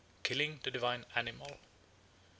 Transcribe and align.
Killing 0.23 0.59
the 0.63 0.71
Divine 0.71 1.05
Animal 1.15 1.45
1. 1.47 1.57